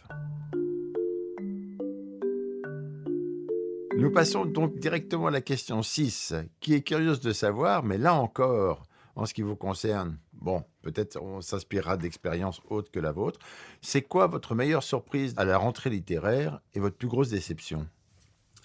Nous 3.96 4.10
passons 4.10 4.44
donc 4.44 4.76
directement 4.78 5.28
à 5.28 5.30
la 5.30 5.40
question 5.40 5.80
6, 5.82 6.34
qui 6.60 6.74
est 6.74 6.82
curieuse 6.82 7.20
de 7.20 7.32
savoir, 7.32 7.84
mais 7.84 7.96
là 7.96 8.14
encore, 8.14 8.82
en 9.16 9.24
ce 9.24 9.32
qui 9.32 9.42
vous 9.42 9.56
concerne, 9.56 10.18
bon, 10.44 10.62
peut-être 10.82 11.20
on 11.20 11.40
s'inspirera 11.40 11.96
d'expériences 11.96 12.60
autres 12.68 12.90
que 12.90 13.00
la 13.00 13.12
vôtre. 13.12 13.40
C'est 13.80 14.02
quoi 14.02 14.26
votre 14.28 14.54
meilleure 14.54 14.82
surprise 14.82 15.34
à 15.36 15.44
la 15.44 15.58
rentrée 15.58 15.90
littéraire 15.90 16.60
et 16.74 16.80
votre 16.80 16.96
plus 16.96 17.08
grosse 17.08 17.30
déception? 17.30 17.88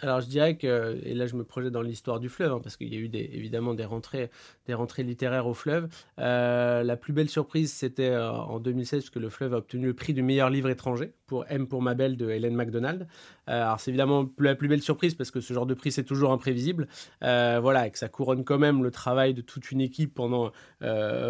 Alors 0.02 0.22
je 0.22 0.28
dirais 0.28 0.56
que, 0.56 0.98
et 1.04 1.14
là 1.14 1.26
je 1.26 1.36
me 1.36 1.44
projette 1.44 1.74
dans 1.74 1.82
l'histoire 1.82 2.20
du 2.20 2.30
fleuve, 2.30 2.54
hein, 2.54 2.60
parce 2.64 2.78
qu'il 2.78 2.94
y 2.94 2.96
a 2.96 3.00
eu 3.00 3.10
évidemment 3.14 3.74
des 3.74 3.84
rentrées, 3.84 4.30
littéraires 5.00 5.48
au 5.48 5.54
fleuve. 5.54 5.90
Euh, 6.20 6.84
la 6.84 6.96
plus 6.96 7.12
belle 7.12 7.30
surprise, 7.30 7.74
c'était 7.74 8.10
euh, 8.10 8.32
en 8.32 8.60
2016, 8.60 9.02
parce 9.02 9.10
que 9.10 9.20
le 9.20 9.30
fleuve 9.30 9.54
a 9.54 9.58
obtenu 9.58 9.88
le 9.88 9.94
prix 9.94 10.14
du 10.14 10.24
meilleur 10.24 10.50
livre 10.50 10.70
étranger 10.70 11.14
pour 11.28 11.46
M 11.50 11.68
pour 11.68 11.82
ma 11.82 11.96
belle 11.96 12.16
de 12.16 12.30
Hélène 12.30 12.56
MacDonald. 12.56 13.08
Euh, 13.50 13.64
alors 13.64 13.80
c'est 13.80 13.92
évidemment 13.92 14.30
la 14.40 14.56
plus 14.56 14.68
belle 14.68 14.82
surprise, 14.82 15.16
parce 15.16 15.32
que 15.32 15.42
ce 15.42 15.54
genre 15.54 15.66
de 15.66 15.74
prix, 15.74 15.92
c'est 15.92 16.06
toujours 16.06 16.32
imprévisible. 16.32 16.88
Voilà, 17.22 17.88
et 17.88 17.92
que 17.92 17.98
ça 17.98 18.08
couronne 18.08 18.46
quand 18.46 18.58
même 18.58 18.84
le 18.84 18.92
travail 18.92 19.34
de 19.34 19.42
toute 19.42 19.72
une 19.72 19.82
équipe 19.82 20.14
pendant 20.14 20.52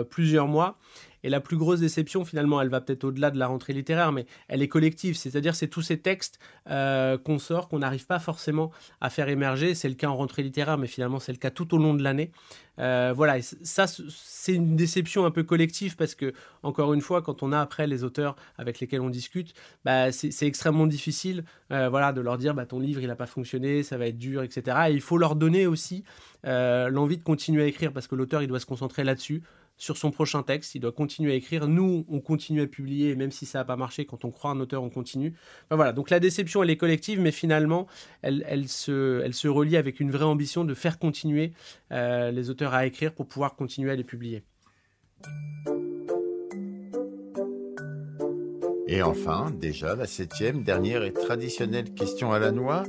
plusieurs 0.09 0.47
mois. 0.47 0.77
Et 1.23 1.29
la 1.29 1.39
plus 1.39 1.57
grosse 1.57 1.79
déception, 1.79 2.23
finalement, 2.25 2.61
elle 2.61 2.69
va 2.69 2.81
peut-être 2.81 3.03
au-delà 3.03 3.31
de 3.31 3.37
la 3.37 3.47
rentrée 3.47 3.73
littéraire, 3.73 4.11
mais 4.11 4.25
elle 4.47 4.61
est 4.61 4.67
collective. 4.67 5.15
C'est-à-dire, 5.15 5.55
c'est 5.55 5.67
tous 5.67 5.81
ces 5.81 5.99
textes 5.99 6.39
euh, 6.69 7.17
qu'on 7.17 7.39
sort, 7.39 7.67
qu'on 7.67 7.79
n'arrive 7.79 8.05
pas 8.05 8.19
forcément 8.19 8.71
à 9.01 9.09
faire 9.09 9.29
émerger. 9.29 9.75
C'est 9.75 9.89
le 9.89 9.95
cas 9.95 10.07
en 10.07 10.15
rentrée 10.15 10.43
littéraire, 10.43 10.77
mais 10.77 10.87
finalement, 10.87 11.19
c'est 11.19 11.31
le 11.31 11.37
cas 11.37 11.51
tout 11.51 11.73
au 11.73 11.77
long 11.77 11.93
de 11.93 12.03
l'année. 12.03 12.31
Euh, 12.79 13.11
voilà, 13.13 13.37
et 13.37 13.41
ça, 13.41 13.87
c'est 13.87 14.53
une 14.53 14.77
déception 14.77 15.25
un 15.25 15.31
peu 15.31 15.43
collective 15.43 15.97
parce 15.97 16.15
que, 16.15 16.33
encore 16.63 16.93
une 16.93 17.01
fois, 17.01 17.21
quand 17.21 17.43
on 17.43 17.51
a 17.51 17.59
après 17.59 17.87
les 17.87 18.05
auteurs 18.05 18.37
avec 18.57 18.79
lesquels 18.79 19.01
on 19.01 19.09
discute, 19.09 19.53
bah, 19.83 20.13
c'est 20.13 20.47
extrêmement 20.47 20.87
difficile 20.87 21.43
euh, 21.73 21.89
voilà, 21.89 22.13
de 22.13 22.21
leur 22.21 22.37
dire 22.37 22.53
bah, 22.53 22.65
ton 22.65 22.79
livre, 22.79 23.01
il 23.01 23.07
n'a 23.07 23.17
pas 23.17 23.25
fonctionné, 23.25 23.83
ça 23.83 23.97
va 23.97 24.07
être 24.07 24.17
dur, 24.17 24.43
etc. 24.43 24.77
Et 24.89 24.93
il 24.93 25.01
faut 25.01 25.17
leur 25.17 25.35
donner 25.35 25.67
aussi 25.67 26.03
l'envie 26.45 27.17
de 27.17 27.23
continuer 27.23 27.63
à 27.63 27.65
écrire 27.65 27.91
parce 27.91 28.07
que 28.07 28.15
l'auteur, 28.15 28.41
il 28.41 28.47
doit 28.47 28.61
se 28.61 28.65
concentrer 28.65 29.03
là-dessus 29.03 29.43
sur 29.79 29.97
son 29.97 30.11
prochain 30.11 30.43
texte, 30.43 30.75
il 30.75 30.81
doit 30.81 30.91
continuer 30.91 31.31
à 31.31 31.35
écrire. 31.35 31.67
Nous, 31.67 32.05
on 32.09 32.19
continue 32.19 32.61
à 32.61 32.67
publier, 32.67 33.15
même 33.15 33.31
si 33.31 33.45
ça 33.45 33.59
n'a 33.59 33.65
pas 33.65 33.77
marché, 33.77 34.05
quand 34.05 34.25
on 34.25 34.29
croit 34.29 34.51
un 34.51 34.59
auteur, 34.59 34.83
on 34.83 34.89
continue. 34.89 35.33
Enfin, 35.65 35.77
voilà, 35.77 35.93
donc 35.93 36.09
la 36.09 36.19
déception, 36.19 36.61
elle 36.61 36.69
est 36.69 36.77
collective, 36.77 37.19
mais 37.21 37.31
finalement, 37.31 37.87
elle, 38.21 38.43
elle, 38.47 38.67
se, 38.67 39.21
elle 39.23 39.33
se 39.33 39.47
relie 39.47 39.77
avec 39.77 40.01
une 40.01 40.11
vraie 40.11 40.25
ambition 40.25 40.65
de 40.65 40.73
faire 40.73 40.99
continuer 40.99 41.53
euh, 41.93 42.29
les 42.29 42.49
auteurs 42.49 42.73
à 42.73 42.85
écrire 42.85 43.13
pour 43.13 43.25
pouvoir 43.25 43.55
continuer 43.55 43.89
à 43.89 43.95
les 43.95 44.03
publier. 44.03 44.43
Et 48.87 49.01
enfin, 49.01 49.49
déjà, 49.61 49.95
la 49.95 50.07
septième, 50.07 50.63
dernière 50.63 51.03
et 51.03 51.13
traditionnelle 51.13 51.93
question 51.93 52.33
à 52.33 52.39
la 52.39 52.51
noix. 52.51 52.83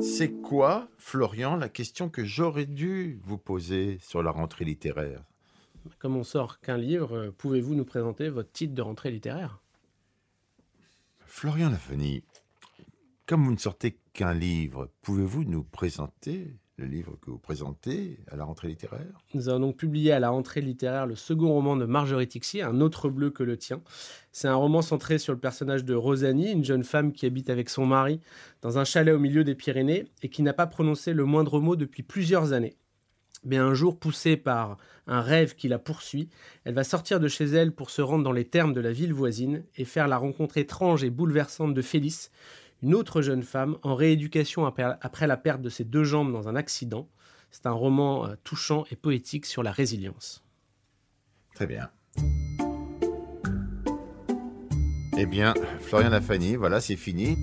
C'est 0.00 0.30
quoi, 0.30 0.88
Florian, 0.98 1.56
la 1.56 1.68
question 1.68 2.08
que 2.08 2.24
j'aurais 2.24 2.66
dû 2.66 3.18
vous 3.24 3.38
poser 3.38 3.98
sur 4.00 4.22
la 4.22 4.30
rentrée 4.30 4.64
littéraire? 4.64 5.24
Comme 5.98 6.16
on 6.16 6.24
sort 6.24 6.60
qu'un 6.60 6.76
livre, 6.78 7.16
euh, 7.16 7.34
pouvez-vous 7.36 7.74
nous 7.74 7.84
présenter 7.84 8.28
votre 8.28 8.52
titre 8.52 8.74
de 8.74 8.82
rentrée 8.82 9.10
littéraire? 9.10 9.60
Florian 11.26 11.70
Lafony, 11.70 12.24
comme 13.26 13.44
vous 13.44 13.52
ne 13.52 13.58
sortez 13.58 13.98
qu'un 14.12 14.34
livre, 14.34 14.90
pouvez-vous 15.02 15.44
nous 15.44 15.62
présenter 15.62 16.56
le 16.78 16.86
livre 16.86 17.18
que 17.20 17.30
vous 17.30 17.38
présentez 17.38 18.20
à 18.30 18.36
la 18.36 18.44
rentrée 18.44 18.68
littéraire? 18.68 19.24
Nous 19.34 19.48
avons 19.48 19.60
donc 19.60 19.76
publié 19.76 20.12
à 20.12 20.20
la 20.20 20.30
rentrée 20.30 20.60
littéraire 20.60 21.06
le 21.06 21.16
second 21.16 21.52
roman 21.52 21.76
de 21.76 21.84
Marjorie 21.84 22.28
Tixier, 22.28 22.62
Un 22.62 22.80
autre 22.80 23.08
bleu 23.10 23.30
que 23.30 23.42
le 23.42 23.56
tien. 23.56 23.82
C'est 24.32 24.48
un 24.48 24.54
roman 24.54 24.80
centré 24.80 25.18
sur 25.18 25.32
le 25.32 25.38
personnage 25.40 25.84
de 25.84 25.94
Rosanie, 25.94 26.52
une 26.52 26.64
jeune 26.64 26.84
femme 26.84 27.12
qui 27.12 27.26
habite 27.26 27.50
avec 27.50 27.68
son 27.68 27.84
mari 27.84 28.20
dans 28.62 28.78
un 28.78 28.84
chalet 28.84 29.14
au 29.14 29.18
milieu 29.18 29.44
des 29.44 29.54
Pyrénées 29.54 30.06
et 30.22 30.28
qui 30.28 30.42
n'a 30.42 30.52
pas 30.52 30.66
prononcé 30.66 31.12
le 31.12 31.24
moindre 31.24 31.60
mot 31.60 31.76
depuis 31.76 32.02
plusieurs 32.02 32.52
années. 32.52 32.76
Mais 33.44 33.56
un 33.56 33.74
jour, 33.74 33.98
poussée 33.98 34.36
par 34.36 34.78
un 35.06 35.20
rêve 35.20 35.54
qui 35.54 35.68
la 35.68 35.78
poursuit, 35.78 36.28
elle 36.64 36.74
va 36.74 36.84
sortir 36.84 37.20
de 37.20 37.28
chez 37.28 37.44
elle 37.44 37.72
pour 37.72 37.90
se 37.90 38.02
rendre 38.02 38.24
dans 38.24 38.32
les 38.32 38.44
termes 38.44 38.72
de 38.72 38.80
la 38.80 38.92
ville 38.92 39.14
voisine 39.14 39.64
et 39.76 39.84
faire 39.84 40.08
la 40.08 40.18
rencontre 40.18 40.58
étrange 40.58 41.04
et 41.04 41.10
bouleversante 41.10 41.74
de 41.74 41.82
Félix, 41.82 42.30
une 42.82 42.94
autre 42.94 43.22
jeune 43.22 43.42
femme 43.42 43.76
en 43.82 43.94
rééducation 43.94 44.66
après 44.66 45.26
la 45.26 45.36
perte 45.36 45.62
de 45.62 45.68
ses 45.68 45.84
deux 45.84 46.04
jambes 46.04 46.32
dans 46.32 46.48
un 46.48 46.56
accident. 46.56 47.08
C'est 47.50 47.66
un 47.66 47.72
roman 47.72 48.26
euh, 48.26 48.34
touchant 48.44 48.84
et 48.90 48.96
poétique 48.96 49.46
sur 49.46 49.62
la 49.62 49.72
résilience. 49.72 50.44
Très 51.54 51.66
bien. 51.66 51.88
Eh 55.16 55.26
bien, 55.26 55.54
Florian 55.80 56.10
Lafani, 56.10 56.56
voilà, 56.56 56.80
c'est 56.80 56.94
fini. 56.94 57.36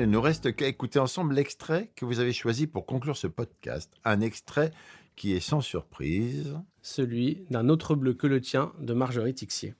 Il 0.00 0.06
ne 0.06 0.12
nous 0.12 0.22
reste 0.22 0.56
qu'à 0.56 0.66
écouter 0.66 0.98
ensemble 0.98 1.34
l'extrait 1.34 1.92
que 1.94 2.06
vous 2.06 2.20
avez 2.20 2.32
choisi 2.32 2.66
pour 2.66 2.86
conclure 2.86 3.18
ce 3.18 3.26
podcast. 3.26 3.92
Un 4.02 4.22
extrait 4.22 4.72
qui 5.14 5.32
est 5.34 5.40
sans 5.40 5.60
surprise. 5.60 6.58
Celui 6.80 7.44
d'un 7.50 7.68
autre 7.68 7.94
bleu 7.94 8.14
que 8.14 8.26
le 8.26 8.40
tien 8.40 8.72
de 8.78 8.94
Marjorie 8.94 9.34
Tixier. 9.34 9.74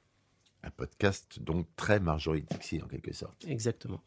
Un 0.62 0.68
podcast 0.68 1.40
donc 1.40 1.66
très 1.74 2.00
Marjorie 2.00 2.44
Tixier 2.44 2.82
en 2.82 2.86
quelque 2.86 3.14
sorte. 3.14 3.46
Exactement. 3.46 4.02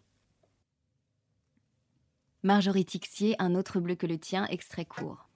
Marjorie 2.43 2.85
Tixier, 2.85 3.35
un 3.39 3.55
autre 3.55 3.79
bleu 3.79 3.95
que 3.95 4.05
le 4.05 4.19
tien, 4.19 4.45
extrait 4.49 4.85
court. 4.85 5.27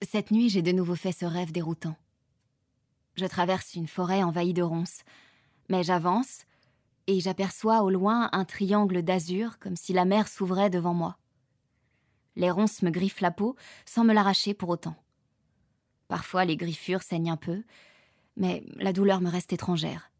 Cette 0.00 0.30
nuit, 0.30 0.48
j'ai 0.48 0.62
de 0.62 0.72
nouveau 0.72 0.94
fait 0.94 1.12
ce 1.12 1.26
rêve 1.26 1.52
déroutant. 1.52 1.98
Je 3.16 3.26
traverse 3.26 3.74
une 3.74 3.86
forêt 3.86 4.22
envahie 4.22 4.54
de 4.54 4.62
ronces, 4.62 5.02
mais 5.68 5.82
j'avance 5.82 6.46
et 7.10 7.18
j'aperçois 7.18 7.82
au 7.82 7.90
loin 7.90 8.28
un 8.30 8.44
triangle 8.44 9.02
d'azur 9.02 9.58
comme 9.58 9.74
si 9.74 9.92
la 9.92 10.04
mer 10.04 10.28
s'ouvrait 10.28 10.70
devant 10.70 10.94
moi. 10.94 11.18
Les 12.36 12.52
ronces 12.52 12.82
me 12.82 12.90
griffent 12.90 13.20
la 13.20 13.32
peau 13.32 13.56
sans 13.84 14.04
me 14.04 14.14
l'arracher 14.14 14.54
pour 14.54 14.68
autant. 14.68 14.94
Parfois, 16.06 16.44
les 16.44 16.56
griffures 16.56 17.02
saignent 17.02 17.32
un 17.32 17.36
peu, 17.36 17.64
mais 18.36 18.62
la 18.76 18.92
douleur 18.92 19.20
me 19.20 19.28
reste 19.28 19.52
étrangère. 19.52 20.12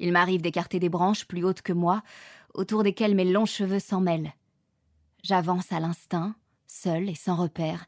Il 0.00 0.10
m'arrive 0.10 0.42
d'écarter 0.42 0.80
des 0.80 0.88
branches 0.88 1.24
plus 1.24 1.44
hautes 1.44 1.62
que 1.62 1.72
moi, 1.72 2.02
autour 2.52 2.82
desquelles 2.82 3.14
mes 3.14 3.24
longs 3.24 3.46
cheveux 3.46 3.78
s'en 3.78 4.00
mêlent. 4.00 4.34
J'avance 5.22 5.70
à 5.70 5.78
l'instinct, 5.78 6.34
seul 6.66 7.08
et 7.08 7.14
sans 7.14 7.36
repère, 7.36 7.86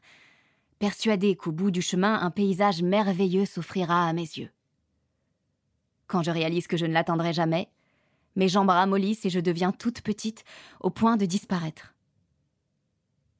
persuadé 0.79 1.35
qu'au 1.35 1.51
bout 1.51 1.69
du 1.69 1.81
chemin, 1.81 2.21
un 2.21 2.31
paysage 2.31 2.81
merveilleux 2.81 3.45
s'offrira 3.45 4.07
à 4.07 4.13
mes 4.13 4.21
yeux. 4.21 4.51
Quand 6.07 6.23
je 6.23 6.31
réalise 6.31 6.67
que 6.67 6.77
je 6.77 6.85
ne 6.85 6.93
l'attendrai 6.93 7.33
jamais, 7.33 7.69
mes 8.35 8.49
jambes 8.49 8.69
ramollissent 8.69 9.25
et 9.25 9.29
je 9.29 9.39
deviens 9.39 9.71
toute 9.71 10.01
petite 10.01 10.43
au 10.79 10.89
point 10.89 11.17
de 11.17 11.25
disparaître. 11.25 11.95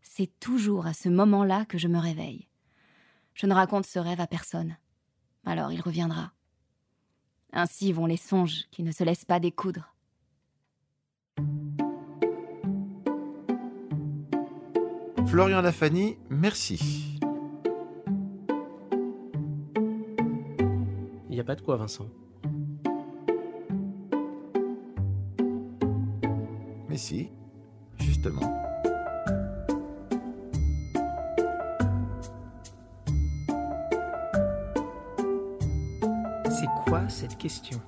C'est 0.01 0.31
toujours 0.39 0.87
à 0.87 0.93
ce 0.93 1.09
moment-là 1.09 1.65
que 1.65 1.77
je 1.77 1.87
me 1.87 1.99
réveille. 1.99 2.47
Je 3.33 3.47
ne 3.47 3.53
raconte 3.53 3.85
ce 3.85 3.99
rêve 3.99 4.21
à 4.21 4.27
personne. 4.27 4.77
Alors 5.45 5.71
il 5.71 5.81
reviendra. 5.81 6.31
Ainsi 7.51 7.91
vont 7.91 8.05
les 8.05 8.17
songes 8.17 8.65
qui 8.71 8.83
ne 8.83 8.91
se 8.91 9.03
laissent 9.03 9.25
pas 9.25 9.39
découdre. 9.39 9.93
Florian 15.27 15.61
Lafani, 15.61 16.17
merci. 16.29 17.19
Il 21.29 21.31
n'y 21.31 21.39
a 21.41 21.43
pas 21.43 21.55
de 21.55 21.61
quoi, 21.61 21.75
Vincent. 21.75 22.07
Justement. 27.99 28.53
C'est 36.49 36.67
quoi 36.85 37.09
cette 37.09 37.37
question? 37.37 37.81